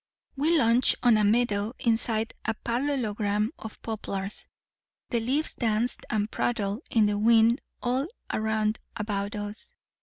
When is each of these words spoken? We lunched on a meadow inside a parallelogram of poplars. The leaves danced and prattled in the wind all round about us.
We 0.35 0.57
lunched 0.57 0.95
on 1.03 1.15
a 1.15 1.23
meadow 1.23 1.73
inside 1.77 2.33
a 2.43 2.55
parallelogram 2.55 3.51
of 3.59 3.79
poplars. 3.83 4.47
The 5.11 5.19
leaves 5.19 5.53
danced 5.53 6.07
and 6.09 6.31
prattled 6.31 6.81
in 6.89 7.05
the 7.05 7.19
wind 7.19 7.61
all 7.83 8.07
round 8.33 8.79
about 8.95 9.35
us. 9.35 9.75